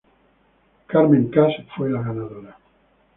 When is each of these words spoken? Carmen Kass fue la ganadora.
Carmen 0.87 1.29
Kass 1.31 1.53
fue 1.77 1.91
la 1.91 2.01
ganadora. 2.01 2.57